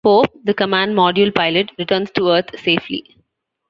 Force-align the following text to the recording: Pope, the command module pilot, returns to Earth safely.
Pope, 0.03 0.31
the 0.45 0.53
command 0.55 0.95
module 0.95 1.31
pilot, 1.31 1.69
returns 1.77 2.09
to 2.15 2.29
Earth 2.31 2.59
safely. 2.59 3.17